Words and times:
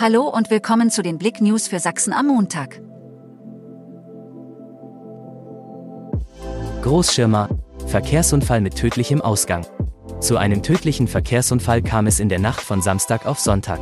Hallo 0.00 0.28
und 0.28 0.48
willkommen 0.48 0.90
zu 0.90 1.02
den 1.02 1.18
Blick 1.18 1.40
News 1.40 1.66
für 1.66 1.80
Sachsen 1.80 2.12
am 2.12 2.28
Montag. 2.28 2.80
Großschirmer, 6.82 7.48
Verkehrsunfall 7.88 8.60
mit 8.60 8.76
tödlichem 8.76 9.20
Ausgang. 9.20 9.66
Zu 10.20 10.36
einem 10.36 10.62
tödlichen 10.62 11.08
Verkehrsunfall 11.08 11.82
kam 11.82 12.06
es 12.06 12.20
in 12.20 12.28
der 12.28 12.38
Nacht 12.38 12.60
von 12.60 12.80
Samstag 12.80 13.26
auf 13.26 13.40
Sonntag. 13.40 13.80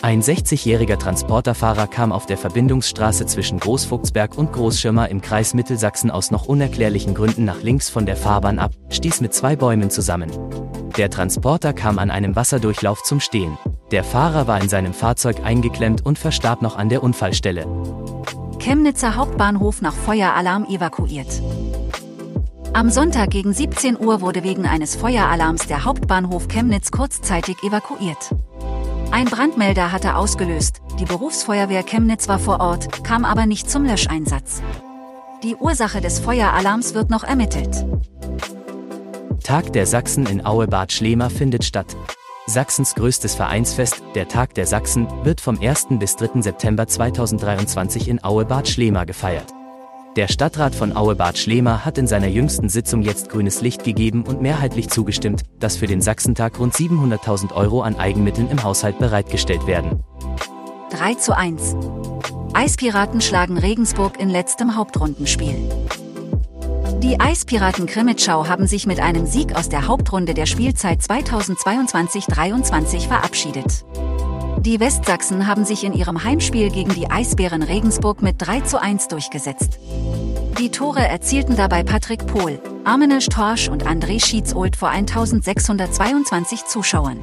Ein 0.00 0.22
60-jähriger 0.22 0.98
Transporterfahrer 0.98 1.86
kam 1.86 2.12
auf 2.12 2.24
der 2.24 2.38
Verbindungsstraße 2.38 3.26
zwischen 3.26 3.60
Großvogtsberg 3.60 4.38
und 4.38 4.54
Großschirmer 4.54 5.10
im 5.10 5.20
Kreis 5.20 5.52
Mittelsachsen 5.52 6.10
aus 6.10 6.30
noch 6.30 6.46
unerklärlichen 6.46 7.12
Gründen 7.12 7.44
nach 7.44 7.60
links 7.60 7.90
von 7.90 8.06
der 8.06 8.16
Fahrbahn 8.16 8.58
ab, 8.58 8.72
stieß 8.88 9.20
mit 9.20 9.34
zwei 9.34 9.54
Bäumen 9.54 9.90
zusammen. 9.90 10.32
Der 10.96 11.10
Transporter 11.10 11.74
kam 11.74 11.98
an 11.98 12.10
einem 12.10 12.36
Wasserdurchlauf 12.36 13.02
zum 13.02 13.20
Stehen. 13.20 13.58
Der 13.92 14.04
Fahrer 14.04 14.46
war 14.46 14.58
in 14.62 14.70
seinem 14.70 14.94
Fahrzeug 14.94 15.44
eingeklemmt 15.44 16.04
und 16.04 16.18
verstarb 16.18 16.62
noch 16.62 16.76
an 16.76 16.88
der 16.88 17.02
Unfallstelle. 17.02 17.66
Chemnitzer 18.58 19.16
Hauptbahnhof 19.16 19.82
nach 19.82 19.92
Feueralarm 19.92 20.64
evakuiert. 20.64 21.42
Am 22.72 22.88
Sonntag 22.88 23.28
gegen 23.28 23.52
17 23.52 24.00
Uhr 24.00 24.22
wurde 24.22 24.44
wegen 24.44 24.64
eines 24.64 24.96
Feueralarms 24.96 25.66
der 25.66 25.84
Hauptbahnhof 25.84 26.48
Chemnitz 26.48 26.90
kurzzeitig 26.90 27.62
evakuiert. 27.62 28.34
Ein 29.10 29.26
Brandmelder 29.26 29.92
hatte 29.92 30.16
ausgelöst, 30.16 30.80
die 30.98 31.04
Berufsfeuerwehr 31.04 31.82
Chemnitz 31.82 32.28
war 32.28 32.38
vor 32.38 32.60
Ort, 32.60 33.04
kam 33.04 33.26
aber 33.26 33.44
nicht 33.44 33.70
zum 33.70 33.84
Löscheinsatz. 33.84 34.62
Die 35.42 35.54
Ursache 35.54 36.00
des 36.00 36.18
Feueralarms 36.18 36.94
wird 36.94 37.10
noch 37.10 37.24
ermittelt. 37.24 37.84
Tag 39.44 39.70
der 39.74 39.84
Sachsen 39.84 40.24
in 40.24 40.46
Aue-Bad 40.46 40.92
Schlema 40.92 41.28
findet 41.28 41.64
statt. 41.64 41.94
Sachsens 42.46 42.96
größtes 42.96 43.36
Vereinsfest, 43.36 44.02
der 44.16 44.26
Tag 44.26 44.54
der 44.54 44.66
Sachsen, 44.66 45.06
wird 45.22 45.40
vom 45.40 45.60
1. 45.60 45.86
bis 46.00 46.16
3. 46.16 46.42
September 46.42 46.88
2023 46.88 48.08
in 48.08 48.22
Aue-Bad 48.22 48.68
Schlema 48.68 49.04
gefeiert. 49.04 49.46
Der 50.16 50.26
Stadtrat 50.26 50.74
von 50.74 50.94
Aue-Bad 50.94 51.38
Schlema 51.38 51.84
hat 51.84 51.98
in 51.98 52.08
seiner 52.08 52.26
jüngsten 52.26 52.68
Sitzung 52.68 53.02
jetzt 53.02 53.28
grünes 53.28 53.60
Licht 53.60 53.84
gegeben 53.84 54.24
und 54.24 54.42
mehrheitlich 54.42 54.90
zugestimmt, 54.90 55.44
dass 55.60 55.76
für 55.76 55.86
den 55.86 56.00
Sachsentag 56.00 56.58
rund 56.58 56.74
700.000 56.74 57.54
Euro 57.54 57.82
an 57.82 57.96
Eigenmitteln 57.96 58.50
im 58.50 58.64
Haushalt 58.64 58.98
bereitgestellt 58.98 59.68
werden. 59.68 60.02
3 60.90 61.14
zu 61.14 61.36
1. 61.36 61.76
Eispiraten 62.54 63.20
schlagen 63.20 63.56
Regensburg 63.56 64.18
in 64.18 64.28
letztem 64.28 64.74
Hauptrundenspiel. 64.74 65.70
Die 67.02 67.18
Eispiraten 67.18 67.86
Krimitschau 67.86 68.46
haben 68.46 68.68
sich 68.68 68.86
mit 68.86 69.00
einem 69.00 69.26
Sieg 69.26 69.56
aus 69.56 69.68
der 69.68 69.88
Hauptrunde 69.88 70.34
der 70.34 70.46
Spielzeit 70.46 71.00
2022-23 71.00 73.08
verabschiedet. 73.08 73.84
Die 74.60 74.78
Westsachsen 74.78 75.48
haben 75.48 75.64
sich 75.64 75.82
in 75.82 75.94
ihrem 75.94 76.22
Heimspiel 76.22 76.70
gegen 76.70 76.94
die 76.94 77.10
Eisbären 77.10 77.64
Regensburg 77.64 78.22
mit 78.22 78.36
3 78.38 78.60
zu 78.60 78.80
1 78.80 79.08
durchgesetzt. 79.08 79.80
Die 80.60 80.70
Tore 80.70 81.00
erzielten 81.00 81.56
dabei 81.56 81.82
Patrick 81.82 82.24
Pohl, 82.24 82.60
Armenesch 82.84 83.26
Torsch 83.26 83.68
und 83.68 83.84
André 83.84 84.24
Schietzold 84.24 84.76
vor 84.76 84.90
1622 84.90 86.66
Zuschauern. 86.66 87.18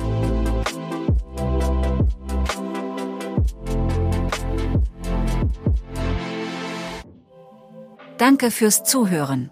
Danke 8.18 8.52
fürs 8.52 8.84
Zuhören. 8.84 9.52